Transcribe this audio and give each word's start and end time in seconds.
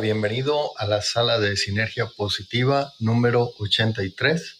Bienvenido 0.00 0.70
a 0.78 0.86
la 0.86 1.02
sala 1.02 1.38
de 1.38 1.58
Sinergia 1.58 2.06
Positiva 2.06 2.94
número 3.00 3.52
83, 3.58 4.56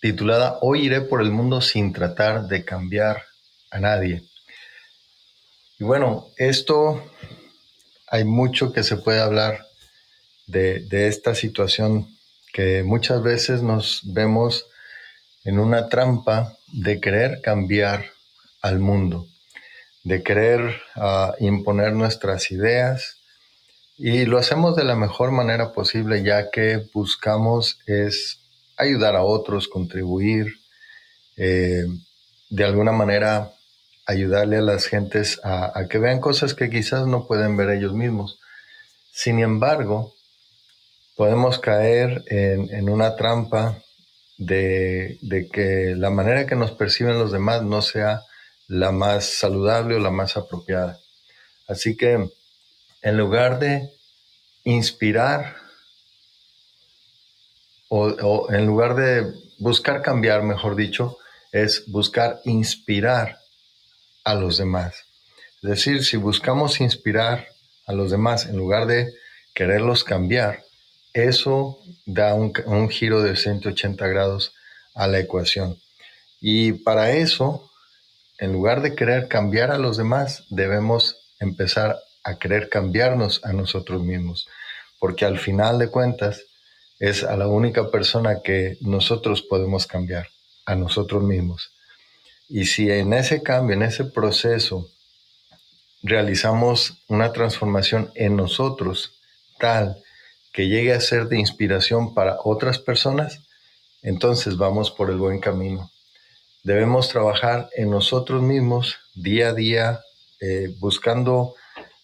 titulada 0.00 0.58
Hoy 0.62 0.86
iré 0.86 1.00
por 1.02 1.22
el 1.22 1.30
mundo 1.30 1.60
sin 1.60 1.92
tratar 1.92 2.48
de 2.48 2.64
cambiar 2.64 3.22
a 3.70 3.78
nadie. 3.78 4.24
Y 5.78 5.84
bueno, 5.84 6.26
esto 6.38 7.08
hay 8.08 8.24
mucho 8.24 8.72
que 8.72 8.82
se 8.82 8.96
puede 8.96 9.20
hablar 9.20 9.64
de, 10.48 10.84
esta 11.06 11.36
situación 11.36 12.08
que 12.52 12.82
muchas 12.82 13.22
veces 13.22 13.62
nos 13.62 14.00
vemos 14.12 14.66
en 15.44 15.60
una 15.60 15.88
trampa 15.88 16.56
de 16.72 17.00
querer 17.00 17.42
cambiar 17.42 18.10
al 18.60 18.80
mundo, 18.80 19.28
de 20.02 20.24
querer 20.24 20.82
uh, 20.96 21.32
imponer 21.38 21.92
nuestras 21.92 22.50
ideas, 22.50 23.18
y 23.98 24.26
lo 24.26 24.38
hacemos 24.38 24.76
de 24.76 24.84
la 24.84 24.94
mejor 24.94 25.32
manera 25.32 25.72
posible 25.72 26.22
ya 26.22 26.50
que 26.50 26.86
buscamos 26.92 27.78
es 27.86 28.40
ayudar 28.76 29.16
a 29.16 29.22
otros, 29.22 29.68
contribuir, 29.68 30.58
eh, 31.36 31.86
de 32.50 32.64
alguna 32.64 32.92
manera 32.92 33.52
ayudarle 34.06 34.58
a 34.58 34.62
las 34.62 34.86
gentes 34.86 35.40
a, 35.42 35.86
que 35.88 35.98
vean 35.98 36.20
cosas 36.20 36.54
que 36.54 36.70
quizás 36.70 37.06
no 37.06 37.26
pueden 37.26 37.56
ver 37.56 37.70
ellos 37.70 37.94
mismos. 37.94 38.38
Sin 39.12 39.40
embargo, 39.40 40.14
podemos 41.16 41.58
caer 41.58 42.22
en, 42.26 42.90
una 42.90 43.16
trampa 43.16 43.78
de, 44.36 45.18
de, 45.22 45.48
que 45.48 45.94
la 45.96 46.10
manera 46.10 46.46
que 46.46 46.54
nos 46.54 46.72
perciben 46.72 47.18
los 47.18 47.32
demás 47.32 47.62
no 47.62 47.80
sea 47.80 48.22
la 48.68 48.92
más 48.92 49.24
saludable 49.24 49.96
o 49.96 50.00
la 50.00 50.10
más 50.10 50.36
apropiada. 50.36 51.00
Así 51.66 51.96
que 51.96 52.28
en 53.02 53.16
lugar 53.16 53.58
de 53.58 53.95
inspirar 54.66 55.56
o, 57.88 58.52
en 58.52 58.66
lugar 58.66 58.96
de 58.96 59.32
buscar 59.58 60.02
cambiar, 60.02 60.42
mejor 60.42 60.74
dicho, 60.74 61.18
es 61.52 61.84
buscar 61.86 62.40
inspirar 62.44 63.38
a 64.24 64.34
los 64.34 64.58
demás. 64.58 65.04
Es 65.62 65.70
decir, 65.70 66.04
si 66.04 66.16
buscamos 66.16 66.80
inspirar 66.80 67.46
a 67.86 67.92
los 67.92 68.10
demás 68.10 68.46
en 68.46 68.56
lugar 68.56 68.86
de 68.86 69.14
quererlos 69.54 70.02
cambiar, 70.02 70.64
eso 71.12 71.78
da 72.04 72.34
un, 72.34 72.52
un, 72.66 72.90
giro 72.90 73.22
de 73.22 73.36
180 73.36 74.04
grados 74.08 74.52
a 74.94 75.06
la 75.06 75.20
ecuación. 75.20 75.78
Y 76.40 76.72
para 76.72 77.12
eso, 77.12 77.70
en 78.38 78.52
lugar 78.52 78.82
de 78.82 78.96
querer 78.96 79.28
cambiar 79.28 79.70
a 79.70 79.78
los 79.78 79.96
demás, 79.96 80.44
debemos 80.50 81.16
empezar 81.38 82.00
a 82.26 82.38
querer 82.40 82.68
cambiarnos 82.68 83.40
a 83.44 83.52
nosotros 83.52 84.02
mismos, 84.02 84.48
porque 85.06 85.24
al 85.24 85.38
final 85.38 85.78
de 85.78 85.88
cuentas 85.88 86.42
es 86.98 87.22
a 87.22 87.36
la 87.36 87.46
única 87.46 87.92
persona 87.92 88.42
que 88.42 88.76
nosotros 88.80 89.40
podemos 89.40 89.86
cambiar, 89.86 90.26
a 90.64 90.74
nosotros 90.74 91.22
mismos. 91.22 91.70
Y 92.48 92.64
si 92.64 92.90
en 92.90 93.12
ese 93.12 93.40
cambio, 93.40 93.76
en 93.76 93.84
ese 93.84 94.02
proceso, 94.02 94.90
realizamos 96.02 97.04
una 97.06 97.32
transformación 97.32 98.10
en 98.16 98.34
nosotros 98.34 99.12
tal 99.60 100.02
que 100.52 100.66
llegue 100.66 100.92
a 100.92 101.00
ser 101.00 101.28
de 101.28 101.38
inspiración 101.38 102.12
para 102.12 102.38
otras 102.42 102.80
personas, 102.80 103.42
entonces 104.02 104.56
vamos 104.56 104.90
por 104.90 105.08
el 105.08 105.18
buen 105.18 105.38
camino. 105.38 105.88
Debemos 106.64 107.10
trabajar 107.10 107.70
en 107.76 107.90
nosotros 107.90 108.42
mismos 108.42 108.96
día 109.14 109.50
a 109.50 109.52
día, 109.52 110.00
eh, 110.40 110.74
buscando 110.80 111.54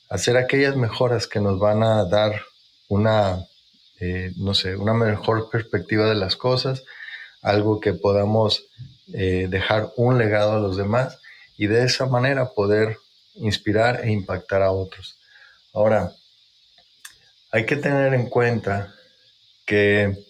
hacer 0.08 0.36
aquellas 0.36 0.76
mejoras 0.76 1.26
que 1.26 1.40
nos 1.40 1.58
van 1.58 1.82
a 1.82 2.04
dar 2.04 2.42
una, 2.92 3.46
eh, 4.00 4.32
no 4.36 4.52
sé, 4.52 4.76
una 4.76 4.92
mejor 4.92 5.48
perspectiva 5.48 6.06
de 6.06 6.14
las 6.14 6.36
cosas, 6.36 6.84
algo 7.40 7.80
que 7.80 7.94
podamos 7.94 8.66
eh, 9.14 9.46
dejar 9.48 9.92
un 9.96 10.18
legado 10.18 10.52
a 10.52 10.60
los 10.60 10.76
demás 10.76 11.18
y 11.56 11.68
de 11.68 11.84
esa 11.84 12.04
manera 12.04 12.50
poder 12.50 12.98
inspirar 13.36 14.04
e 14.04 14.12
impactar 14.12 14.60
a 14.60 14.72
otros. 14.72 15.16
Ahora, 15.72 16.12
hay 17.50 17.64
que 17.64 17.76
tener 17.76 18.12
en 18.12 18.28
cuenta 18.28 18.94
que 19.64 20.26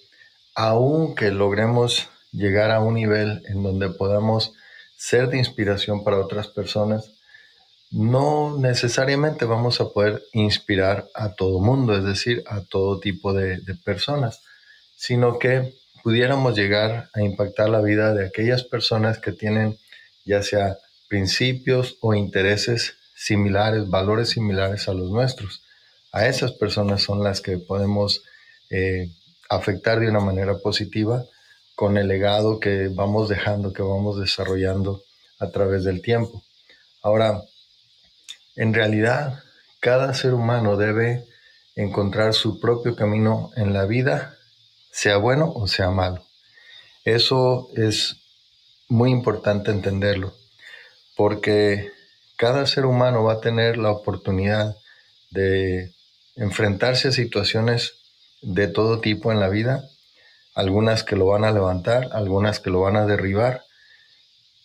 aunque 0.54 1.32
logremos 1.32 2.08
llegar 2.30 2.70
a 2.70 2.78
un 2.78 2.94
nivel 2.94 3.42
en 3.48 3.64
donde 3.64 3.90
podamos 3.90 4.52
ser 4.96 5.28
de 5.30 5.38
inspiración 5.38 6.04
para 6.04 6.18
otras 6.18 6.46
personas, 6.46 7.10
no 7.92 8.56
necesariamente 8.56 9.44
vamos 9.44 9.80
a 9.80 9.90
poder 9.90 10.22
inspirar 10.32 11.08
a 11.14 11.34
todo 11.34 11.60
mundo, 11.60 11.94
es 11.94 12.04
decir, 12.04 12.42
a 12.46 12.62
todo 12.62 12.98
tipo 12.98 13.34
de, 13.34 13.60
personas, 13.84 14.40
sino 14.96 15.38
que 15.38 15.74
pudiéramos 16.02 16.56
llegar 16.56 17.10
a 17.12 17.20
impactar 17.20 17.68
la 17.68 17.82
vida 17.82 18.14
de 18.14 18.26
aquellas 18.26 18.64
personas 18.64 19.18
que 19.18 19.32
tienen 19.32 19.78
ya 20.24 20.42
sea 20.42 20.78
principios 21.08 21.98
o 22.00 22.14
intereses 22.14 22.94
similares, 23.14 23.88
valores 23.90 24.30
similares 24.30 24.88
a 24.88 24.94
los 24.94 25.10
nuestros. 25.10 25.62
A 26.12 26.26
esas 26.26 26.52
personas 26.52 27.02
son 27.02 27.22
las 27.22 27.42
que 27.42 27.58
podemos 27.58 28.22
eh, 28.70 29.10
afectar 29.50 30.00
de 30.00 30.08
una 30.08 30.20
manera 30.20 30.56
positiva 30.56 31.26
con 31.74 31.98
el 31.98 32.08
legado 32.08 32.58
que 32.58 32.88
vamos 32.88 33.28
dejando, 33.28 33.72
que 33.74 33.82
vamos 33.82 34.18
desarrollando 34.18 35.02
a 35.38 35.50
través 35.50 35.84
del 35.84 36.00
tiempo. 36.00 36.42
Ahora, 37.02 37.42
en 38.56 38.74
realidad, 38.74 39.42
cada 39.80 40.14
ser 40.14 40.34
humano 40.34 40.76
debe 40.76 41.24
encontrar 41.74 42.34
su 42.34 42.60
propio 42.60 42.94
camino 42.94 43.50
en 43.56 43.72
la 43.72 43.86
vida, 43.86 44.36
sea 44.90 45.16
bueno 45.16 45.50
o 45.54 45.66
sea 45.66 45.90
malo. 45.90 46.24
Eso 47.04 47.68
es 47.74 48.16
muy 48.88 49.10
importante 49.10 49.70
entenderlo, 49.70 50.34
porque 51.16 51.90
cada 52.36 52.66
ser 52.66 52.86
humano 52.86 53.24
va 53.24 53.34
a 53.34 53.40
tener 53.40 53.78
la 53.78 53.90
oportunidad 53.90 54.76
de 55.30 55.92
enfrentarse 56.36 57.08
a 57.08 57.12
situaciones 57.12 57.94
de 58.42 58.68
todo 58.68 59.00
tipo 59.00 59.32
en 59.32 59.40
la 59.40 59.48
vida, 59.48 59.88
algunas 60.54 61.04
que 61.04 61.16
lo 61.16 61.26
van 61.26 61.44
a 61.44 61.52
levantar, 61.52 62.10
algunas 62.12 62.60
que 62.60 62.70
lo 62.70 62.80
van 62.80 62.96
a 62.96 63.06
derribar, 63.06 63.64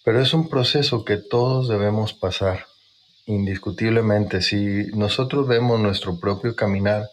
pero 0.03 0.21
es 0.21 0.33
un 0.33 0.49
proceso 0.49 1.05
que 1.05 1.17
todos 1.17 1.69
debemos 1.69 2.13
pasar 2.13 2.65
indiscutiblemente, 3.27 4.41
si 4.41 4.87
nosotros 4.93 5.47
vemos 5.47 5.79
nuestro 5.79 6.17
propio 6.19 6.55
caminar, 6.55 7.09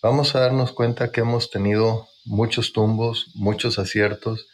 vamos 0.00 0.34
a 0.34 0.40
darnos 0.40 0.72
cuenta 0.72 1.10
que 1.10 1.20
hemos 1.20 1.50
tenido 1.50 2.08
muchos 2.24 2.72
tumbos, 2.72 3.26
muchos 3.34 3.78
aciertos, 3.78 4.46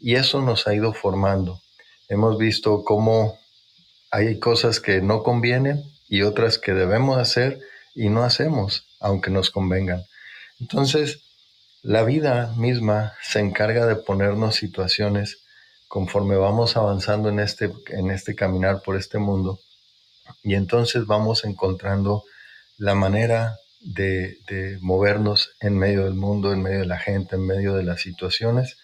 y 0.00 0.16
eso 0.16 0.40
nos 0.40 0.66
ha 0.66 0.74
ido 0.74 0.94
formando. 0.94 1.60
Hemos 2.08 2.38
visto 2.38 2.82
cómo 2.82 3.38
hay 4.10 4.38
cosas 4.38 4.80
que 4.80 5.02
no 5.02 5.22
convienen 5.22 5.84
y 6.08 6.22
otras 6.22 6.58
que 6.58 6.72
debemos 6.72 7.18
hacer 7.18 7.60
y 7.94 8.08
no 8.08 8.24
hacemos, 8.24 8.86
aunque 9.00 9.30
nos 9.30 9.50
convengan. 9.50 10.04
Entonces, 10.60 11.20
la 11.82 12.04
vida 12.04 12.54
misma 12.56 13.12
se 13.22 13.40
encarga 13.40 13.84
de 13.84 13.96
ponernos 13.96 14.54
situaciones 14.54 15.42
conforme 15.88 16.36
vamos 16.36 16.78
avanzando 16.78 17.28
en 17.28 17.38
este, 17.38 17.70
en 17.88 18.10
este 18.10 18.34
caminar 18.34 18.80
por 18.82 18.96
este 18.96 19.18
mundo 19.18 19.60
y 20.42 20.54
entonces 20.54 21.06
vamos 21.06 21.44
encontrando 21.44 22.24
la 22.78 22.94
manera 22.94 23.58
de, 23.80 24.78
movernos 24.80 25.50
en 25.60 25.78
medio 25.78 26.04
del 26.04 26.14
mundo, 26.14 26.52
en 26.52 26.62
medio 26.62 26.80
de 26.80 26.86
la 26.86 26.98
gente, 26.98 27.36
en 27.36 27.46
medio 27.46 27.74
de 27.74 27.84
las 27.84 28.00
situaciones. 28.00 28.76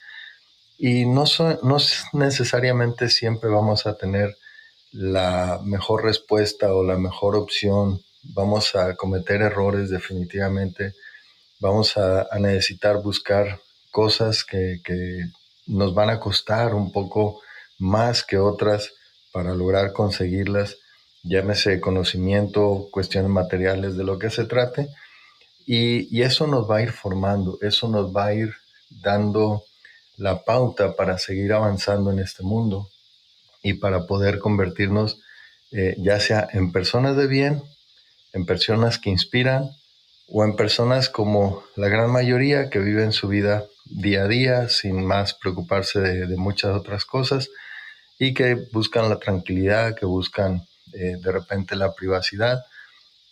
Y 0.78 1.06
no, 1.06 1.24
no 1.62 1.76
necesariamente 2.12 3.08
siempre 3.10 3.50
vamos 3.50 3.86
a 3.86 3.96
tener 3.96 4.36
la 4.92 5.60
mejor 5.64 6.04
respuesta 6.04 6.74
o 6.74 6.82
la 6.82 6.96
mejor 6.96 7.36
opción. 7.36 8.00
Vamos 8.22 8.74
a 8.74 8.94
cometer 8.96 9.42
errores 9.42 9.90
definitivamente. 9.90 10.94
Vamos 11.60 11.96
a, 11.96 12.26
necesitar 12.38 13.02
buscar 13.02 13.60
cosas 13.90 14.44
que, 14.44 14.80
que, 14.84 15.24
nos 15.66 15.94
van 15.94 16.10
a 16.10 16.18
costar 16.18 16.74
un 16.74 16.90
poco 16.90 17.40
más 17.78 18.24
que 18.24 18.38
otras 18.38 18.90
para 19.32 19.54
lograr 19.54 19.92
conseguirlas 19.92 20.76
llámese 21.22 21.80
conocimiento, 21.80 22.88
cuestiones 22.90 23.30
materiales 23.30 23.96
de 23.96 24.04
lo 24.04 24.18
que 24.18 24.30
se 24.30 24.44
trate, 24.44 24.88
y, 25.66 26.22
eso 26.22 26.46
nos 26.46 26.68
va 26.68 26.78
a 26.78 26.82
ir 26.82 26.90
formando, 26.90 27.58
eso 27.62 27.88
nos 27.88 28.14
va 28.14 28.26
a 28.26 28.34
ir 28.34 28.52
dando 28.90 29.62
la 30.16 30.42
pauta 30.42 30.96
para 30.96 31.18
seguir 31.18 31.52
avanzando 31.52 32.10
en 32.10 32.18
este 32.18 32.42
mundo 32.42 32.88
y 33.62 33.74
para 33.74 34.06
poder 34.06 34.38
convertirnos 34.38 35.20
eh, 35.70 35.94
ya 35.98 36.18
sea 36.18 36.48
en 36.52 36.72
personas 36.72 37.16
de 37.16 37.28
bien, 37.28 37.62
en 38.32 38.46
personas 38.46 38.98
que 38.98 39.10
inspiran 39.10 39.70
o 40.28 40.44
en 40.44 40.56
personas 40.56 41.08
como 41.08 41.62
la 41.76 41.88
gran 41.88 42.10
mayoría 42.10 42.68
que 42.68 42.80
viven 42.80 43.12
su 43.12 43.28
vida 43.28 43.64
día 43.84 44.24
a 44.24 44.28
día 44.28 44.68
sin 44.68 45.04
más 45.04 45.34
preocuparse 45.34 46.00
de 46.00 46.36
muchas 46.36 46.74
otras 46.76 47.04
cosas 47.04 47.48
y 48.18 48.34
que 48.34 48.56
buscan 48.72 49.08
la 49.08 49.18
tranquilidad, 49.18 49.94
que 49.94 50.06
buscan 50.06 50.66
eh, 50.92 51.16
de 51.20 51.32
repente 51.32 51.76
la 51.76 51.92
privacidad. 51.92 52.64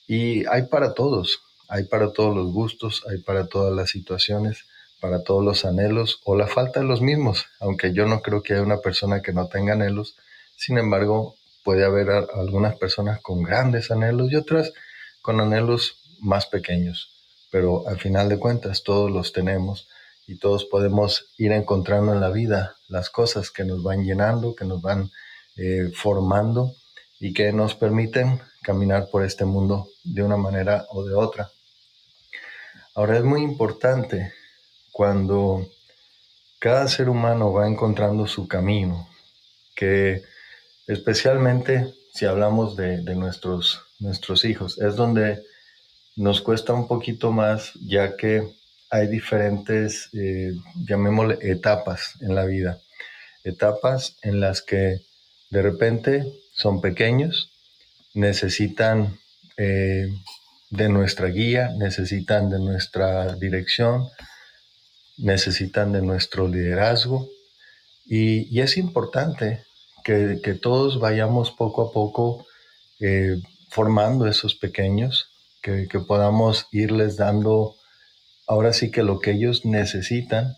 Y 0.07 0.47
hay 0.47 0.63
para 0.63 0.95
todos, 0.95 1.41
hay 1.69 1.85
para 1.85 2.13
todos 2.13 2.35
los 2.35 2.53
gustos, 2.53 3.05
hay 3.09 3.19
para 3.19 3.47
todas 3.47 3.75
las 3.75 3.91
situaciones, 3.91 4.65
para 5.01 5.23
todos 5.23 5.45
los 5.45 5.65
anhelos 5.65 6.21
o 6.25 6.37
la 6.37 6.47
falta 6.47 6.81
de 6.81 6.87
los 6.87 7.01
mismos, 7.01 7.47
aunque 7.61 7.93
yo 7.93 8.07
no 8.07 8.21
creo 8.21 8.43
que 8.43 8.55
haya 8.55 8.63
una 8.63 8.79
persona 8.79 9.23
que 9.23 9.33
no 9.33 9.49
tenga 9.49 9.75
anhelos, 9.75 10.17
sin 10.57 10.79
embargo, 10.79 11.37
puede 11.63 11.85
haber 11.85 12.09
algunas 12.11 12.77
personas 12.77 13.21
con 13.21 13.43
grandes 13.43 13.91
anhelos 13.91 14.33
y 14.33 14.37
otras 14.37 14.73
con 15.23 15.41
anhelos 15.41 15.99
más 16.21 16.47
pequeños, 16.47 17.11
pero 17.51 17.87
al 17.87 18.01
final 18.01 18.29
de 18.29 18.39
cuentas 18.39 18.83
todos 18.83 19.11
los 19.11 19.33
tenemos 19.33 19.89
y 20.27 20.39
todos 20.39 20.65
podemos 20.65 21.27
ir 21.39 21.53
encontrando 21.53 22.13
en 22.13 22.21
la 22.21 22.31
vida 22.31 22.77
las 22.89 23.11
cosas 23.11 23.51
que 23.51 23.65
nos 23.65 23.83
van 23.83 24.05
llenando, 24.05 24.55
que 24.55 24.65
nos 24.65 24.83
van 24.83 25.11
eh, 25.57 25.91
formando 25.95 26.75
y 27.21 27.33
que 27.33 27.53
nos 27.53 27.75
permiten 27.75 28.41
caminar 28.63 29.09
por 29.11 29.25
este 29.25 29.45
mundo 29.45 29.89
de 30.05 30.23
una 30.23 30.37
manera 30.37 30.87
o 30.91 31.05
de 31.05 31.15
otra. 31.15 31.51
Ahora 32.95 33.17
es 33.17 33.25
muy 33.25 33.43
importante 33.43 34.33
cuando 34.93 35.69
cada 36.59 36.89
ser 36.89 37.09
humano 37.09 37.53
va 37.53 37.69
encontrando 37.69 38.27
su 38.27 38.49
camino, 38.49 39.09
que 39.77 40.23
especialmente 40.87 41.95
si 42.13 42.27
hablamos 42.27 42.77
de, 42.77 43.03
nuestros, 43.15 43.83
nuestros 44.01 44.45
hijos, 44.45 44.79
es 44.81 44.97
donde 44.97 45.43
nos 46.17 46.41
cuesta 46.41 46.73
un 46.73 46.89
poquito 46.89 47.31
más 47.31 47.75
ya 47.75 48.17
que 48.17 48.43
hay 48.91 49.07
diferentes, 49.07 50.09
eh, 50.15 50.53
llamémosle, 50.75 51.39
etapas 51.43 52.15
en 52.21 52.35
la 52.35 52.45
vida. 52.45 52.81
Etapas 53.45 54.17
en 54.23 54.41
las 54.41 54.63
que 54.63 55.03
de 55.51 55.63
repente 55.63 56.25
son 56.59 56.81
pequeños, 56.81 57.51
necesitan 58.15 59.19
eh, 59.57 60.09
de 60.71 60.89
nuestra 60.89 61.29
guía, 61.29 61.71
necesitan 61.79 62.51
de 62.51 62.59
nuestra 62.59 63.35
dirección, 63.37 64.09
necesitan 65.17 65.93
de 65.93 66.03
nuestro 66.03 66.49
liderazgo. 66.49 67.29
Y, 68.07 68.61
es 68.61 68.77
importante 68.77 69.63
que, 70.05 70.59
todos 70.61 70.99
vayamos 70.99 71.51
poco 71.51 71.83
a 71.83 71.93
poco 71.93 72.47
eh, 72.99 73.37
formando 73.69 74.27
esos 74.27 74.55
pequeños, 74.55 75.31
que, 75.63 75.87
que 75.89 76.01
podamos 76.01 76.67
irles 76.73 77.17
dando 77.17 77.77
ahora 78.47 78.73
sí 78.73 78.91
que 78.91 79.03
lo 79.03 79.21
que 79.21 79.33
ellos 79.33 79.65
necesitan, 79.65 80.57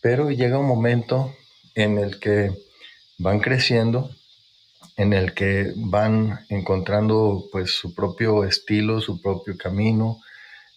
pero 0.00 0.30
llega 0.30 0.58
un 0.58 0.66
momento 0.66 1.34
en 1.74 1.98
el 1.98 2.18
que 2.18 2.50
van 3.18 3.40
creciendo 3.40 4.10
en 5.00 5.14
el 5.14 5.32
que 5.32 5.72
van 5.76 6.44
encontrando 6.50 7.48
pues 7.50 7.70
su 7.70 7.94
propio 7.94 8.44
estilo, 8.44 9.00
su 9.00 9.22
propio 9.22 9.56
camino, 9.56 10.20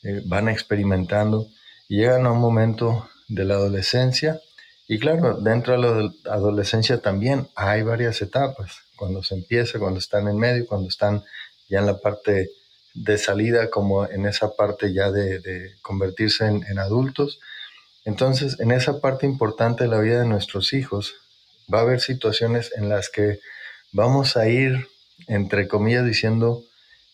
eh, 0.01 0.21
van 0.25 0.47
experimentando 0.47 1.49
y 1.89 1.97
llegan 1.97 2.25
a 2.25 2.31
un 2.31 2.39
momento 2.39 3.09
de 3.27 3.43
la 3.43 3.55
adolescencia 3.55 4.39
y 4.87 4.97
claro, 4.97 5.39
dentro 5.41 5.73
de 5.73 5.79
la 5.79 6.31
adolescencia 6.31 7.01
también 7.01 7.49
hay 7.55 7.83
varias 7.83 8.21
etapas, 8.21 8.77
cuando 8.95 9.23
se 9.23 9.35
empieza, 9.35 9.77
cuando 9.77 9.99
están 9.99 10.29
en 10.29 10.37
medio, 10.37 10.67
cuando 10.67 10.87
están 10.87 11.23
ya 11.69 11.79
en 11.79 11.85
la 11.85 11.97
parte 11.97 12.49
de 12.93 13.17
salida, 13.17 13.69
como 13.69 14.05
en 14.05 14.25
esa 14.25 14.55
parte 14.55 14.93
ya 14.93 15.11
de, 15.11 15.75
convertirse 15.81 16.45
en, 16.45 16.63
en 16.69 16.79
adultos. 16.79 17.39
Entonces, 18.05 18.57
en 18.61 18.71
esa 18.71 19.01
parte 19.01 19.25
importante 19.25 19.83
de 19.83 19.89
la 19.89 19.99
vida 19.99 20.21
de 20.21 20.27
nuestros 20.27 20.71
hijos, 20.71 21.15
va 21.73 21.79
a 21.79 21.81
haber 21.81 21.99
situaciones 21.99 22.71
en 22.77 22.87
las 22.87 23.09
que 23.09 23.39
vamos 23.93 24.35
a 24.35 24.49
ir, 24.49 24.87
entre 25.27 25.67
comillas, 25.67 26.05
diciendo, 26.05 26.63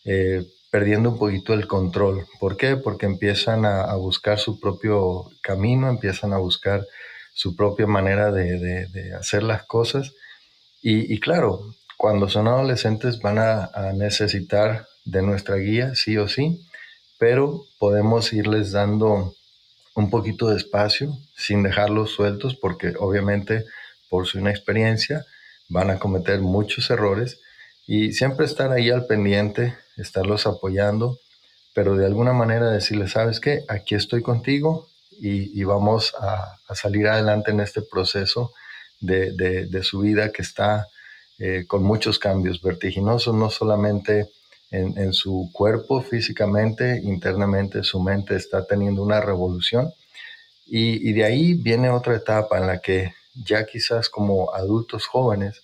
eh, 0.04 0.44
perdiendo 0.70 1.10
un 1.10 1.18
poquito 1.18 1.52
el 1.52 1.66
control. 1.66 2.26
¿Por 2.40 2.56
qué? 2.56 2.76
Porque 2.76 3.06
empiezan 3.06 3.64
a, 3.64 3.94
buscar 3.96 4.38
su 4.38 4.58
propio 4.58 5.30
camino, 5.42 5.88
empiezan 5.88 6.32
a 6.32 6.38
buscar 6.38 6.86
su 7.34 7.54
propia 7.54 7.86
manera 7.86 8.32
de, 8.32 9.14
hacer 9.18 9.42
las 9.42 9.64
cosas. 9.64 10.12
Y, 10.82 11.20
claro, 11.20 11.74
cuando 11.98 12.28
son 12.28 12.48
adolescentes 12.48 13.20
van 13.20 13.38
a, 13.38 13.92
necesitar 13.94 14.86
de 15.04 15.22
nuestra 15.22 15.56
guía, 15.56 15.94
sí 15.94 16.16
o 16.16 16.28
sí, 16.28 16.64
pero 17.18 17.64
podemos 17.78 18.32
irles 18.32 18.72
dando 18.72 19.34
un 19.94 20.08
poquito 20.08 20.48
de 20.48 20.56
espacio 20.56 21.18
sin 21.36 21.62
dejarlos 21.62 22.12
sueltos, 22.12 22.54
porque 22.54 22.94
obviamente 22.98 23.64
por 24.08 24.26
su 24.26 24.38
inexperiencia, 24.38 25.26
van 25.70 25.88
a 25.90 25.98
cometer 25.98 26.40
muchos 26.40 26.90
errores 26.90 27.40
y 27.86 28.12
siempre 28.12 28.44
estar 28.44 28.70
ahí 28.72 28.90
al 28.90 29.06
pendiente, 29.06 29.74
estarlos 29.96 30.46
apoyando, 30.46 31.18
pero 31.74 31.96
de 31.96 32.04
alguna 32.04 32.32
manera 32.32 32.70
decirles, 32.70 33.12
sabes 33.12 33.40
qué, 33.40 33.64
aquí 33.68 33.94
estoy 33.94 34.20
contigo 34.22 34.88
y, 35.22 35.62
vamos 35.64 36.14
a, 36.18 36.56
salir 36.74 37.06
adelante 37.06 37.50
en 37.50 37.60
este 37.60 37.82
proceso 37.82 38.52
de, 39.00 39.82
su 39.82 40.00
vida 40.00 40.32
que 40.32 40.42
está 40.42 40.88
eh, 41.38 41.64
con 41.66 41.82
muchos 41.82 42.18
cambios 42.18 42.62
vertiginosos, 42.62 43.34
no 43.34 43.50
solamente 43.50 44.30
en, 44.70 45.12
su 45.12 45.50
cuerpo 45.52 46.00
físicamente, 46.00 47.00
internamente, 47.02 47.82
su 47.82 48.00
mente 48.00 48.36
está 48.36 48.66
teniendo 48.66 49.02
una 49.02 49.20
revolución. 49.20 49.92
Y, 50.66 51.08
y 51.08 51.12
de 51.12 51.24
ahí 51.24 51.54
viene 51.54 51.90
otra 51.90 52.14
etapa 52.14 52.58
en 52.58 52.66
la 52.68 52.78
que 52.78 53.12
ya 53.34 53.64
quizás 53.66 54.08
como 54.08 54.54
adultos 54.54 55.06
jóvenes, 55.06 55.62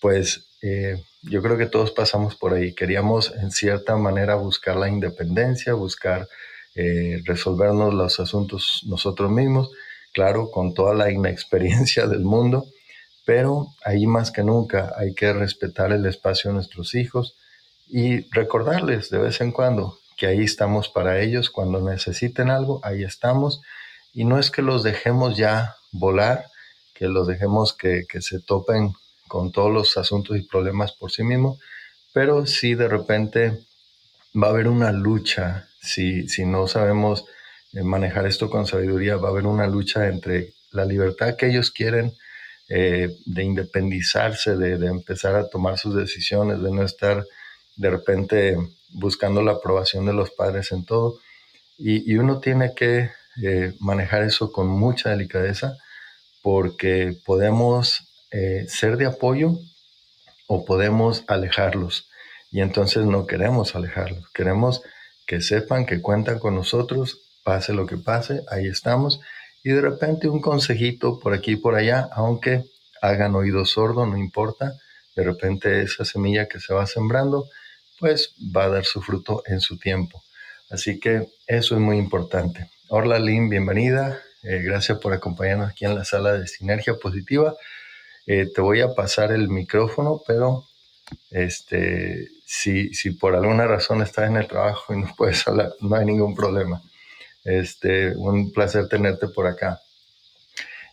pues 0.00 0.46
eh, 0.62 1.02
yo 1.22 1.42
creo 1.42 1.56
que 1.56 1.66
todos 1.66 1.90
pasamos 1.90 2.36
por 2.36 2.54
ahí. 2.54 2.74
Queríamos 2.74 3.32
en 3.34 3.50
cierta 3.50 3.96
manera 3.96 4.34
buscar 4.34 4.76
la 4.76 4.88
independencia, 4.88 5.74
buscar 5.74 6.28
eh, 6.74 7.22
resolvernos 7.24 7.94
los 7.94 8.20
asuntos 8.20 8.82
nosotros 8.86 9.30
mismos, 9.30 9.70
claro, 10.12 10.50
con 10.50 10.74
toda 10.74 10.94
la 10.94 11.10
inexperiencia 11.10 12.06
del 12.06 12.20
mundo, 12.20 12.66
pero 13.24 13.68
ahí 13.84 14.06
más 14.06 14.30
que 14.30 14.44
nunca 14.44 14.92
hay 14.96 15.14
que 15.14 15.32
respetar 15.32 15.92
el 15.92 16.06
espacio 16.06 16.50
de 16.50 16.54
nuestros 16.54 16.94
hijos 16.94 17.34
y 17.88 18.28
recordarles 18.30 19.10
de 19.10 19.18
vez 19.18 19.40
en 19.40 19.52
cuando 19.52 19.98
que 20.16 20.26
ahí 20.26 20.42
estamos 20.42 20.88
para 20.88 21.20
ellos, 21.20 21.50
cuando 21.50 21.80
necesiten 21.80 22.50
algo, 22.50 22.80
ahí 22.82 23.04
estamos, 23.04 23.60
y 24.12 24.24
no 24.24 24.38
es 24.38 24.50
que 24.50 24.62
los 24.62 24.82
dejemos 24.82 25.36
ya 25.36 25.76
volar, 25.92 26.46
que 26.96 27.06
los 27.06 27.26
dejemos 27.26 27.72
que, 27.72 28.06
se 28.20 28.40
topen 28.40 28.92
con 29.28 29.52
todos 29.52 29.72
los 29.72 29.96
asuntos 29.96 30.36
y 30.36 30.42
problemas 30.42 30.92
por 30.92 31.10
sí 31.10 31.22
mismos, 31.22 31.58
pero 32.12 32.46
si 32.46 32.74
de 32.74 32.88
repente 32.88 33.58
va 34.40 34.48
a 34.48 34.50
haber 34.50 34.68
una 34.68 34.92
lucha, 34.92 35.68
si, 35.80 36.28
si 36.28 36.46
no 36.46 36.68
sabemos 36.68 37.24
eh, 37.72 37.82
manejar 37.82 38.26
esto 38.26 38.48
con 38.48 38.66
sabiduría, 38.66 39.16
va 39.16 39.28
a 39.28 39.30
haber 39.32 39.46
una 39.46 39.66
lucha 39.66 40.08
entre 40.08 40.54
la 40.70 40.84
libertad 40.84 41.36
que 41.36 41.48
ellos 41.48 41.70
quieren 41.70 42.14
eh, 42.68 43.16
de 43.26 43.44
independizarse, 43.44 44.56
de, 44.56 44.86
empezar 44.86 45.36
a 45.36 45.48
tomar 45.48 45.78
sus 45.78 45.94
decisiones, 45.94 46.60
de 46.62 46.70
no 46.70 46.82
estar 46.82 47.24
de 47.76 47.90
repente 47.90 48.56
buscando 48.90 49.42
la 49.42 49.52
aprobación 49.52 50.06
de 50.06 50.12
los 50.12 50.30
padres 50.30 50.72
en 50.72 50.84
todo. 50.84 51.18
Y, 51.78 52.14
uno 52.16 52.40
tiene 52.40 52.74
que 52.74 53.10
eh, 53.42 53.74
manejar 53.80 54.22
eso 54.22 54.50
con 54.50 54.66
mucha 54.68 55.10
delicadeza 55.10 55.76
porque 56.46 57.18
podemos 57.24 58.06
eh, 58.30 58.66
ser 58.68 58.98
de 58.98 59.06
apoyo 59.06 59.58
o 60.46 60.64
podemos 60.64 61.24
alejarlos. 61.26 62.08
Y 62.52 62.60
entonces 62.60 63.04
no 63.04 63.26
queremos 63.26 63.74
alejarlos, 63.74 64.30
queremos 64.30 64.80
que 65.26 65.40
sepan 65.40 65.86
que 65.86 66.00
cuentan 66.00 66.38
con 66.38 66.54
nosotros, 66.54 67.18
pase 67.42 67.72
lo 67.72 67.84
que 67.84 67.96
pase, 67.96 68.42
ahí 68.48 68.68
estamos. 68.68 69.18
Y 69.64 69.70
de 69.70 69.80
repente 69.80 70.28
un 70.28 70.40
consejito 70.40 71.18
por 71.18 71.34
aquí 71.34 71.54
y 71.54 71.56
por 71.56 71.74
allá, 71.74 72.08
aunque 72.12 72.62
hagan 73.02 73.34
oído 73.34 73.64
sordo, 73.64 74.06
no 74.06 74.16
importa, 74.16 74.72
de 75.16 75.24
repente 75.24 75.82
esa 75.82 76.04
semilla 76.04 76.46
que 76.46 76.60
se 76.60 76.72
va 76.72 76.86
sembrando, 76.86 77.48
pues 77.98 78.36
va 78.56 78.66
a 78.66 78.68
dar 78.68 78.84
su 78.84 79.02
fruto 79.02 79.42
en 79.46 79.60
su 79.60 79.78
tiempo. 79.78 80.22
Así 80.70 81.00
que 81.00 81.26
eso 81.48 81.74
es 81.74 81.80
muy 81.80 81.98
importante. 81.98 82.70
Hola 82.88 83.18
Lynn, 83.18 83.48
bienvenida. 83.48 84.22
Eh, 84.48 84.62
gracias 84.62 84.98
por 84.98 85.12
acompañarnos 85.12 85.70
aquí 85.70 85.86
en 85.86 85.96
la 85.96 86.04
sala 86.04 86.34
de 86.34 86.46
Sinergia 86.46 86.94
Positiva. 86.94 87.56
Eh, 88.28 88.48
te 88.54 88.60
voy 88.60 88.80
a 88.80 88.94
pasar 88.94 89.32
el 89.32 89.48
micrófono, 89.48 90.22
pero 90.24 90.64
este, 91.32 92.28
si, 92.44 92.94
si 92.94 93.10
por 93.10 93.34
alguna 93.34 93.66
razón 93.66 94.02
estás 94.02 94.28
en 94.28 94.36
el 94.36 94.46
trabajo 94.46 94.94
y 94.94 94.98
no 95.00 95.12
puedes 95.16 95.44
hablar, 95.48 95.72
no 95.80 95.96
hay 95.96 96.06
ningún 96.06 96.36
problema. 96.36 96.80
Este, 97.42 98.14
un 98.14 98.52
placer 98.52 98.88
tenerte 98.88 99.26
por 99.26 99.48
acá. 99.48 99.80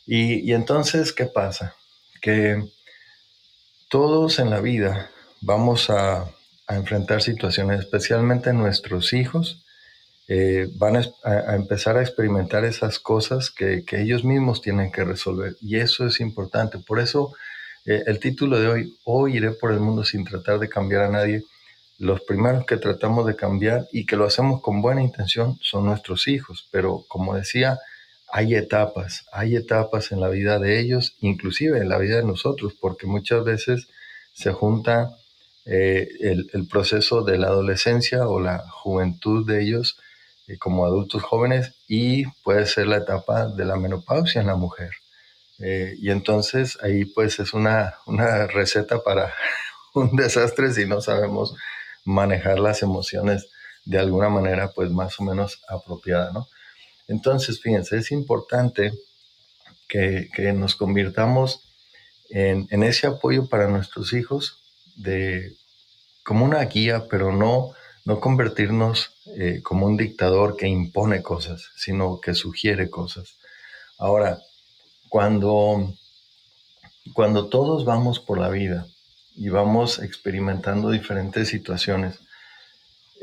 Y, 0.08 0.52
entonces, 0.52 1.14
¿qué 1.14 1.28
pasa? 1.28 1.76
Que 2.24 2.60
todos 3.88 4.40
en 4.40 4.50
la 4.50 4.62
vida 4.62 5.12
vamos 5.42 5.92
a, 5.92 6.24
a 6.66 6.76
enfrentar 6.76 7.22
situaciones, 7.22 7.82
especialmente 7.82 8.52
nuestros 8.52 9.14
hijos, 9.14 9.63
eh, 10.28 10.70
van 10.76 10.96
a, 10.96 11.56
empezar 11.56 11.98
a 11.98 12.02
experimentar 12.02 12.64
esas 12.66 13.00
cosas 13.00 13.52
que, 13.52 13.84
ellos 13.92 14.24
mismos 14.24 14.62
tienen 14.62 14.92
que 14.92 15.04
resolver. 15.04 15.56
Y 15.62 15.78
eso 15.78 16.06
es 16.08 16.20
importante. 16.20 16.80
Por 16.80 17.00
eso 17.00 17.34
eh, 17.86 18.04
el 18.08 18.20
título 18.20 18.60
de 18.60 18.68
hoy, 18.68 18.98
Hoy 19.04 19.38
iré 19.38 19.52
por 19.52 19.72
el 19.72 19.80
mundo 19.80 20.04
sin 20.04 20.24
tratar 20.24 20.60
de 20.60 20.70
cambiar 20.70 21.04
a 21.04 21.10
nadie, 21.10 21.44
los 22.00 22.22
primeros 22.22 22.66
que 22.66 22.78
tratamos 22.78 23.26
de 23.26 23.36
cambiar 23.36 23.88
y 23.92 24.06
que 24.06 24.16
lo 24.16 24.26
hacemos 24.26 24.62
con 24.62 24.82
buena 24.82 25.02
intención 25.02 25.58
son 25.62 25.86
nuestros 25.86 26.28
hijos. 26.28 26.68
Pero 26.72 27.06
como 27.08 27.36
decía, 27.36 27.80
hay 28.32 28.56
etapas, 28.56 29.26
hay 29.32 29.56
etapas 29.56 30.12
en 30.12 30.20
la 30.20 30.30
vida 30.30 30.58
de 30.58 30.80
ellos, 30.80 31.16
inclusive 31.20 31.78
en 31.78 31.90
la 31.90 32.00
vida 32.00 32.18
de 32.18 32.24
nosotros, 32.24 32.74
porque 32.80 33.06
muchas 33.06 33.44
veces 33.44 33.88
se 34.34 34.52
junta 34.52 35.16
eh, 35.66 36.10
el, 36.20 36.68
proceso 36.68 37.22
de 37.22 37.38
la 37.38 37.48
adolescencia 37.48 38.28
o 38.28 38.40
la 38.40 38.60
juventud 38.70 39.48
de 39.48 39.62
ellos 39.64 39.98
como 40.60 40.86
adultos 40.86 41.24
jóvenes 41.24 41.76
y 41.88 42.26
puede 42.44 42.66
ser 42.66 42.88
la 42.88 42.98
etapa 42.98 43.48
de 43.48 43.66
la 43.66 43.76
menopausia 43.76 44.42
en 44.42 44.48
la 44.48 44.56
mujer. 44.56 44.92
Eh, 45.60 45.96
y 46.00 46.10
entonces 46.10 46.78
ahí 46.82 47.06
pues 47.06 47.40
es 47.40 47.54
una, 47.54 47.96
una 48.06 48.48
receta 48.48 49.04
para 49.04 49.34
un 49.94 50.16
desastre 50.16 50.74
si 50.74 50.86
no 50.86 51.02
sabemos 51.02 51.56
manejar 52.04 52.60
las 52.60 52.82
emociones 52.82 53.48
de 53.86 54.00
alguna 54.00 54.30
manera 54.30 54.70
pues 54.70 54.90
más 54.90 55.20
o 55.20 55.24
menos 55.24 55.62
apropiada, 55.68 56.32
¿no? 56.32 56.48
Entonces, 57.08 57.62
fíjense, 57.62 57.98
es 57.98 58.12
importante 58.12 58.94
que, 59.88 60.54
nos 60.56 60.76
convirtamos 60.76 61.62
en, 62.30 62.84
ese 62.84 63.08
apoyo 63.08 63.48
para 63.48 63.68
nuestros 63.68 64.14
hijos 64.14 64.60
de, 64.96 65.54
como 66.24 66.46
una 66.46 66.64
guía, 66.66 67.06
pero 67.10 67.32
no, 67.32 67.74
no 68.06 68.20
convertirnos 68.20 69.16
eh, 69.38 69.62
como 69.64 69.86
un 69.86 69.98
dictador 69.98 70.58
que 70.58 70.68
impone 70.68 71.22
cosas, 71.22 71.70
sino 71.76 72.20
que 72.20 72.34
sugiere 72.34 72.90
cosas. 72.90 73.38
Ahora, 73.98 74.40
cuando, 75.10 75.94
cuando 77.14 77.48
todos 77.48 77.86
vamos 77.86 78.20
por 78.20 78.40
la 78.40 78.50
vida 78.50 78.88
y 79.36 79.50
vamos 79.50 80.00
experimentando 80.00 80.90
diferentes 80.90 81.48
situaciones, 81.48 82.20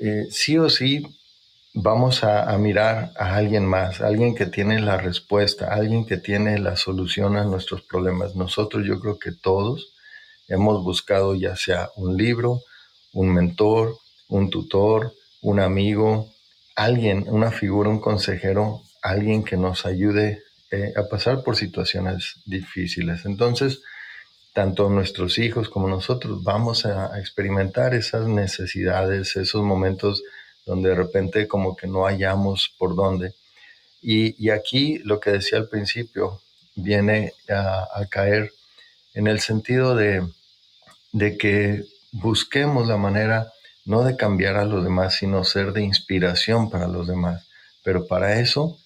eh, 0.00 0.26
sí 0.30 0.56
o 0.56 0.70
sí 0.70 1.04
vamos 1.74 2.24
a, 2.24 2.56
mirar 2.58 3.12
a 3.16 3.36
alguien 3.36 3.66
más, 3.66 4.00
alguien 4.00 4.34
que 4.34 4.46
tiene 4.46 4.80
la 4.80 4.96
respuesta, 4.96 5.72
alguien 5.72 6.04
que 6.04 6.16
tiene 6.16 6.58
la 6.58 6.76
solución 6.76 7.36
a 7.36 7.44
nuestros 7.44 7.82
problemas. 7.82 8.34
Nosotros 8.34 8.86
yo 8.86 8.98
creo 9.00 9.18
que 9.18 9.32
todos 9.32 9.92
hemos 10.48 10.82
buscado 10.82 11.34
ya 11.34 11.54
sea 11.56 11.90
un 11.96 12.16
libro, 12.16 12.62
un 13.12 13.32
mentor, 13.32 13.98
un 14.30 14.48
tutor, 14.48 15.14
un 15.42 15.60
amigo, 15.60 16.32
alguien, 16.74 17.26
una 17.28 17.50
figura, 17.50 17.90
un 17.90 18.00
consejero, 18.00 18.82
alguien 19.02 19.44
que 19.44 19.56
nos 19.56 19.84
ayude 19.84 20.42
eh, 20.70 20.92
a 20.96 21.02
pasar 21.08 21.42
por 21.42 21.56
situaciones 21.56 22.36
difíciles. 22.46 23.26
Entonces, 23.26 23.82
tanto 24.52 24.88
nuestros 24.88 25.38
hijos 25.38 25.68
como 25.68 25.88
nosotros 25.88 26.42
vamos 26.42 26.86
a 26.86 27.18
experimentar 27.18 27.94
esas 27.94 28.26
necesidades, 28.26 29.36
esos 29.36 29.62
momentos 29.62 30.22
donde 30.66 30.90
de 30.90 30.94
repente 30.94 31.48
como 31.48 31.76
que 31.76 31.86
no 31.86 32.04
hallamos 32.04 32.74
por 32.78 32.94
dónde. 32.94 33.34
Y, 34.02 34.48
aquí 34.50 34.98
lo 35.04 35.20
que 35.20 35.30
decía 35.30 35.58
al 35.58 35.68
principio 35.68 36.40
viene 36.74 37.34
a, 37.48 38.06
caer 38.08 38.50
en 39.14 39.26
el 39.26 39.40
sentido 39.40 39.94
de, 39.94 40.26
de 41.12 41.36
que 41.36 41.84
busquemos 42.12 42.88
la 42.88 42.96
manera 42.96 43.52
no 43.90 44.04
de 44.04 44.16
cambiar 44.16 44.56
a 44.56 44.64
los 44.64 44.84
demás, 44.84 45.16
sino 45.16 45.42
ser 45.42 45.72
de 45.72 45.82
inspiración 45.82 46.70
para 46.70 46.86
los 46.86 47.08
demás. 47.08 47.48
Pero 47.82 48.06
para 48.06 48.38
eso, 48.38 48.78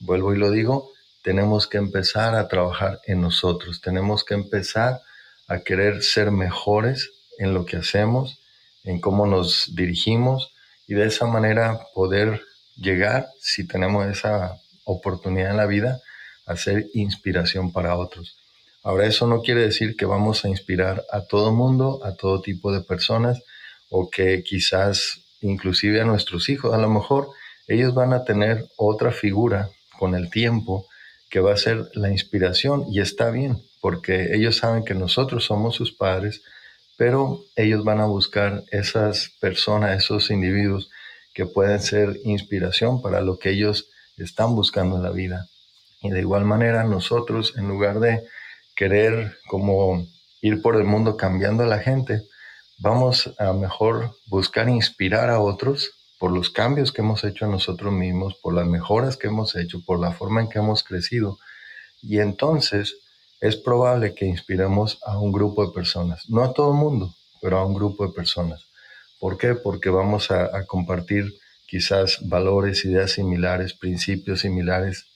vuelvo 0.00 0.34
y 0.34 0.38
lo 0.38 0.50
digo, 0.50 0.90
tenemos 1.22 1.66
que 1.66 1.76
empezar 1.76 2.34
a 2.34 2.48
trabajar 2.48 3.00
en 3.04 3.20
nosotros, 3.20 3.82
tenemos 3.82 4.24
que 4.24 4.32
empezar 4.32 5.02
a 5.46 5.58
querer 5.58 6.02
ser 6.02 6.30
mejores 6.30 7.10
en 7.38 7.52
lo 7.52 7.66
que 7.66 7.76
hacemos, 7.76 8.38
en 8.82 8.98
cómo 8.98 9.26
nos 9.26 9.74
dirigimos, 9.74 10.54
y 10.86 10.94
de 10.94 11.06
esa 11.06 11.26
manera 11.26 11.78
poder 11.94 12.40
llegar, 12.76 13.28
si 13.38 13.66
tenemos 13.66 14.06
esa 14.06 14.56
oportunidad 14.84 15.50
en 15.50 15.58
la 15.58 15.66
vida, 15.66 16.00
a 16.46 16.56
ser 16.56 16.86
inspiración 16.94 17.72
para 17.72 17.98
otros. 17.98 18.38
Ahora, 18.82 19.06
eso 19.06 19.26
no 19.26 19.42
quiere 19.42 19.60
decir 19.60 19.96
que 19.96 20.06
vamos 20.06 20.46
a 20.46 20.48
inspirar 20.48 21.04
a 21.12 21.26
todo 21.26 21.52
mundo, 21.52 22.00
a 22.04 22.14
todo 22.14 22.40
tipo 22.40 22.72
de 22.72 22.80
personas, 22.80 23.42
o 23.90 24.10
que 24.10 24.42
quizás 24.42 25.20
inclusive 25.40 26.00
a 26.00 26.04
nuestros 26.04 26.48
hijos, 26.48 26.74
a 26.74 26.78
lo 26.78 26.88
mejor 26.88 27.28
ellos 27.68 27.94
van 27.94 28.12
a 28.12 28.24
tener 28.24 28.66
otra 28.76 29.12
figura 29.12 29.70
con 29.98 30.14
el 30.14 30.30
tiempo 30.30 30.86
que 31.30 31.40
va 31.40 31.52
a 31.52 31.56
ser 31.56 31.90
la 31.94 32.10
inspiración 32.10 32.84
y 32.90 33.00
está 33.00 33.30
bien, 33.30 33.62
porque 33.80 34.34
ellos 34.34 34.56
saben 34.56 34.84
que 34.84 34.94
nosotros 34.94 35.44
somos 35.44 35.74
sus 35.74 35.92
padres, 35.92 36.42
pero 36.96 37.44
ellos 37.56 37.84
van 37.84 38.00
a 38.00 38.06
buscar 38.06 38.64
esas 38.70 39.30
personas, 39.40 39.96
esos 40.02 40.30
individuos 40.30 40.90
que 41.34 41.46
pueden 41.46 41.80
ser 41.82 42.18
inspiración 42.24 43.02
para 43.02 43.20
lo 43.20 43.38
que 43.38 43.50
ellos 43.50 43.90
están 44.16 44.54
buscando 44.54 44.96
en 44.96 45.02
la 45.02 45.10
vida. 45.10 45.48
Y 46.00 46.10
de 46.10 46.20
igual 46.20 46.44
manera 46.44 46.84
nosotros, 46.84 47.54
en 47.56 47.68
lugar 47.68 48.00
de 48.00 48.24
querer 48.74 49.36
como 49.46 50.06
ir 50.40 50.62
por 50.62 50.76
el 50.76 50.84
mundo 50.84 51.16
cambiando 51.16 51.64
a 51.64 51.66
la 51.66 51.80
gente, 51.80 52.22
vamos 52.78 53.34
a 53.38 53.52
mejor 53.52 54.16
buscar 54.26 54.68
inspirar 54.68 55.30
a 55.30 55.40
otros 55.40 55.92
por 56.18 56.32
los 56.32 56.50
cambios 56.50 56.92
que 56.92 57.02
hemos 57.02 57.24
hecho 57.24 57.46
nosotros 57.46 57.92
mismos, 57.92 58.34
por 58.42 58.54
las 58.54 58.66
mejoras 58.66 59.16
que 59.16 59.28
hemos 59.28 59.54
hecho, 59.56 59.82
por 59.84 60.00
la 60.00 60.12
forma 60.12 60.40
en 60.40 60.48
que 60.48 60.58
hemos 60.58 60.82
crecido. 60.82 61.38
Y 62.02 62.18
entonces 62.20 62.96
es 63.40 63.56
probable 63.56 64.14
que 64.14 64.26
inspiremos 64.26 64.98
a 65.04 65.18
un 65.18 65.32
grupo 65.32 65.66
de 65.66 65.72
personas, 65.72 66.28
no 66.28 66.42
a 66.42 66.52
todo 66.54 66.72
el 66.72 66.78
mundo, 66.78 67.14
pero 67.42 67.58
a 67.58 67.66
un 67.66 67.74
grupo 67.74 68.06
de 68.06 68.12
personas. 68.12 68.66
¿Por 69.18 69.38
qué? 69.38 69.54
Porque 69.54 69.90
vamos 69.90 70.30
a, 70.30 70.64
compartir 70.66 71.34
quizás 71.66 72.18
valores, 72.28 72.84
ideas 72.84 73.12
similares, 73.12 73.74
principios 73.74 74.40
similares 74.40 75.06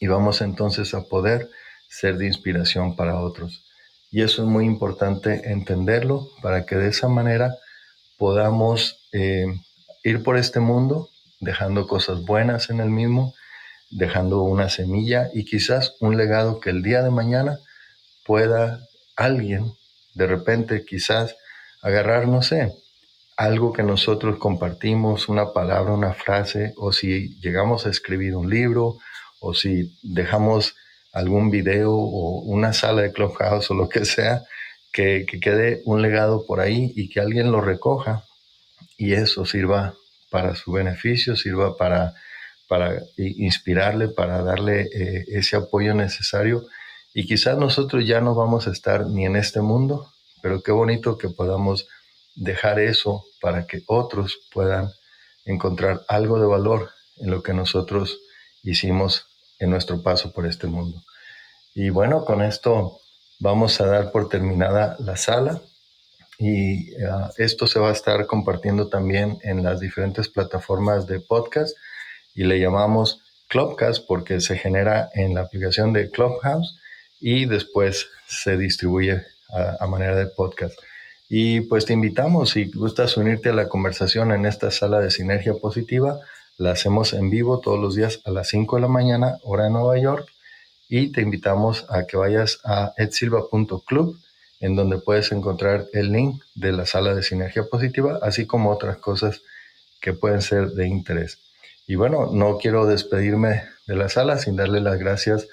y 0.00 0.06
vamos 0.06 0.40
entonces 0.40 0.94
a 0.94 1.02
poder 1.02 1.50
ser 1.88 2.18
de 2.18 2.26
inspiración 2.26 2.94
para 2.94 3.20
otros. 3.20 3.64
Y 4.10 4.22
eso 4.22 4.42
es 4.42 4.48
muy 4.48 4.64
importante 4.64 5.50
entenderlo 5.52 6.28
para 6.42 6.64
que 6.64 6.76
de 6.76 6.88
esa 6.88 7.08
manera 7.08 7.54
podamos 8.16 9.00
eh, 9.12 9.46
ir 10.04 10.22
por 10.22 10.36
este 10.36 10.60
mundo 10.60 11.08
dejando 11.40 11.86
cosas 11.86 12.22
buenas 12.22 12.70
en 12.70 12.80
el 12.80 12.90
mismo 12.90 13.34
dejando 13.90 14.42
una 14.42 14.68
semilla 14.68 15.30
y 15.32 15.44
quizás 15.44 15.94
un 16.00 16.16
legado 16.16 16.60
que 16.60 16.70
el 16.70 16.82
día 16.82 17.02
de 17.02 17.10
mañana 17.10 17.58
pueda 18.24 18.86
alguien 19.16 19.72
de 20.14 20.26
repente 20.26 20.84
quizás 20.84 21.36
agarrar, 21.80 22.26
no 22.26 22.42
sé, 22.42 22.74
algo 23.36 23.72
que 23.72 23.84
nosotros 23.84 24.38
compartimos, 24.38 25.28
una 25.28 25.52
palabra, 25.52 25.92
una 25.92 26.12
frase, 26.12 26.74
o 26.76 26.92
si 26.92 27.38
llegamos 27.40 27.86
a 27.86 27.90
escribir 27.90 28.34
un 28.34 28.50
libro, 28.50 28.98
o 29.40 29.54
si 29.54 29.96
dejamos 30.02 30.74
algún 31.12 31.50
video 31.50 31.92
o 31.92 32.40
una 32.42 32.72
sala 32.72 33.02
de 33.02 33.12
Clubhouse 33.12 33.70
o 33.70 33.74
lo 33.74 33.88
que 33.88 34.04
sea, 34.04 34.44
que, 34.92 35.26
que 35.26 35.40
quede 35.40 35.82
un 35.84 36.02
legado 36.02 36.46
por 36.46 36.60
ahí 36.60 36.92
y 36.96 37.08
que 37.08 37.20
alguien 37.20 37.52
lo 37.52 37.60
recoja 37.60 38.24
y 38.96 39.14
eso 39.14 39.44
sirva 39.44 39.94
para 40.30 40.54
su 40.54 40.72
beneficio, 40.72 41.36
sirva 41.36 41.76
para 41.76 42.14
para 42.68 43.02
inspirarle, 43.16 44.08
para 44.08 44.42
darle 44.42 44.82
eh, 44.82 45.24
ese 45.28 45.56
apoyo 45.56 45.94
necesario. 45.94 46.66
Y 47.14 47.26
quizás 47.26 47.56
nosotros 47.56 48.06
ya 48.06 48.20
no 48.20 48.34
vamos 48.34 48.68
a 48.68 48.70
estar 48.70 49.06
ni 49.06 49.24
en 49.24 49.34
este 49.34 49.62
mundo, 49.62 50.12
pero 50.42 50.62
qué 50.62 50.70
bonito 50.70 51.16
que 51.16 51.30
podamos 51.30 51.88
dejar 52.36 52.78
eso 52.78 53.24
para 53.40 53.66
que 53.66 53.82
otros 53.86 54.38
puedan 54.52 54.90
encontrar 55.46 56.02
algo 56.08 56.38
de 56.38 56.46
valor 56.46 56.90
en 57.16 57.30
lo 57.30 57.42
que 57.42 57.54
nosotros 57.54 58.20
hicimos 58.62 59.26
en 59.58 59.70
nuestro 59.70 60.02
paso 60.02 60.32
por 60.32 60.46
este 60.46 60.66
mundo. 60.66 61.02
Y 61.74 61.90
bueno, 61.90 62.24
con 62.24 62.42
esto 62.42 63.00
vamos 63.38 63.80
a 63.80 63.86
dar 63.86 64.10
por 64.10 64.28
terminada 64.28 64.96
la 64.98 65.16
sala 65.16 65.60
y 66.38 66.92
eh, 66.92 67.08
esto 67.36 67.66
se 67.66 67.80
va 67.80 67.90
a 67.90 67.92
estar 67.92 68.26
compartiendo 68.26 68.88
también 68.88 69.38
en 69.42 69.62
las 69.62 69.80
diferentes 69.80 70.28
plataformas 70.28 71.06
de 71.06 71.20
podcast 71.20 71.76
y 72.34 72.44
le 72.44 72.60
llamamos 72.60 73.22
Clubcast 73.48 74.06
porque 74.06 74.40
se 74.40 74.56
genera 74.56 75.10
en 75.14 75.34
la 75.34 75.42
aplicación 75.42 75.92
de 75.92 76.10
Clubhouse 76.10 76.78
y 77.20 77.46
después 77.46 78.08
se 78.28 78.56
distribuye 78.56 79.22
a, 79.80 79.86
manera 79.86 80.14
de 80.14 80.26
podcast. 80.26 80.78
Y 81.28 81.62
pues 81.62 81.84
te 81.84 81.92
invitamos, 81.92 82.50
si 82.50 82.70
gustas 82.70 83.16
unirte 83.16 83.48
a 83.48 83.54
la 83.54 83.68
conversación 83.68 84.32
en 84.32 84.46
esta 84.46 84.70
sala 84.70 85.00
de 85.00 85.10
sinergia 85.10 85.54
positiva, 85.54 86.20
la 86.58 86.72
hacemos 86.72 87.12
en 87.12 87.30
vivo 87.30 87.60
todos 87.60 87.78
los 87.78 87.94
días 87.94 88.20
a 88.24 88.30
las 88.30 88.48
5 88.48 88.76
de 88.76 88.82
la 88.82 88.88
mañana, 88.88 89.38
hora 89.42 89.64
de 89.64 89.70
Nueva 89.70 89.96
York, 89.96 90.28
y 90.88 91.12
te 91.12 91.22
invitamos 91.22 91.86
a 91.88 92.04
que 92.06 92.16
vayas 92.16 92.60
a 92.64 92.92
edsilva.club, 92.96 94.18
en 94.60 94.74
donde 94.74 94.98
puedes 94.98 95.30
encontrar 95.30 95.86
el 95.92 96.10
link 96.10 96.42
de 96.56 96.72
la 96.72 96.84
sala 96.84 97.14
de 97.14 97.22
sinergia 97.22 97.64
positiva, 97.64 98.18
así 98.22 98.46
como 98.46 98.70
otras 98.70 98.96
cosas 98.98 99.40
que 100.00 100.12
pueden 100.12 100.42
ser 100.42 100.70
de 100.70 100.88
interés. 100.88 101.38
Y 101.86 101.94
bueno, 101.94 102.28
no 102.32 102.58
quiero 102.58 102.86
despedirme 102.86 103.62
de 103.86 103.94
la 103.94 104.08
sala 104.08 104.36
sin 104.38 104.56
darle 104.56 104.80
las 104.80 104.98
gracias 104.98 105.46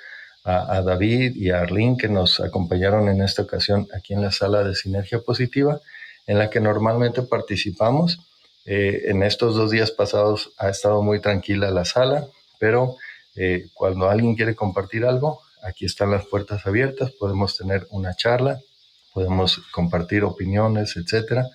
a, 0.43 0.81
David 0.81 1.35
y 1.35 1.49
a 1.49 1.61
Arlene 1.61 1.97
que 1.97 2.07
nos 2.07 2.39
acompañaron 2.39 3.09
en 3.09 3.21
esta 3.21 3.41
ocasión 3.41 3.87
aquí 3.95 4.13
en 4.13 4.21
la 4.21 4.31
sala 4.31 4.63
de 4.63 4.75
Sinergia 4.75 5.19
Positiva. 5.19 5.81
en 6.27 6.39
la 6.39 6.49
que 6.49 6.59
normalmente 6.59 7.21
participamos. 7.21 8.19
Eh, 8.65 9.03
en 9.11 9.21
estos 9.21 9.55
dos 9.55 9.69
días 9.69 9.91
pasados 9.91 10.51
ha 10.57 10.69
estado 10.69 11.03
muy 11.03 11.21
tranquila 11.21 11.69
la 11.69 11.85
sala, 11.85 12.27
pero 12.59 12.97
eh, 13.35 13.67
cuando 13.73 14.09
alguien 14.09 14.35
quiere 14.35 14.55
compartir 14.55 15.05
algo, 15.05 15.41
aquí 15.61 15.85
están 15.85 16.11
las 16.11 16.25
puertas 16.25 16.65
abiertas, 16.65 17.11
podemos 17.11 17.55
tener 17.55 17.85
una 17.91 18.15
charla, 18.15 18.59
podemos 19.13 19.61
compartir 19.71 20.23
opiniones, 20.23 20.95
etcétera, 20.97 21.47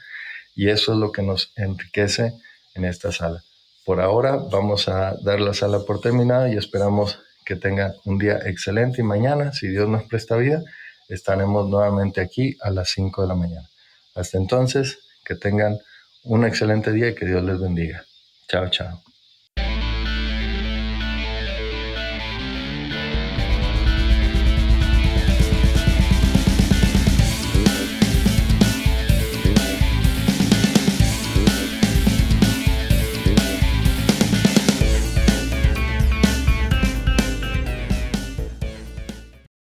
y 0.55 0.69
eso 0.69 0.93
es 0.93 0.99
lo 0.99 1.11
que 1.11 1.23
nos 1.23 1.53
enriquece 1.57 2.35
en 2.75 2.85
esta 2.85 3.11
sala. 3.13 3.43
Por 3.85 4.01
ahora 4.01 4.37
vamos 4.37 4.89
a 4.89 5.17
dar 5.23 5.41
la 5.41 5.53
sala 5.53 5.81
por 5.81 6.01
terminada 6.01 6.53
y 6.53 6.57
esperamos 6.57 7.19
que 7.45 7.57
tengan 7.57 7.95
un 8.05 8.19
día 8.19 8.39
excelente 8.45 9.01
y 9.01 9.05
mañana, 9.05 9.53
si 9.53 9.67
Dios 9.69 9.89
nos 9.89 10.05
presta 10.05 10.37
vida, 10.37 10.63
estaremos 11.09 11.69
nuevamente 11.69 12.21
aquí 12.21 12.57
a 12.61 12.71
las 12.71 12.91
5 12.91 13.23
de 13.23 13.29
la 13.29 13.35
mañana. 13.35 13.69
Hasta 14.15 14.39
entonces, 14.39 14.99
que 15.25 15.35
tengan 15.35 15.79
un 16.25 16.45
excelente 16.45 16.93
día 16.93 17.09
y 17.09 17.15
que 17.15 17.27
Dios 17.27 17.43
les 17.43 17.61
bendiga. 17.61 18.05
Chao, 18.49 18.69
chao. 18.69 19.03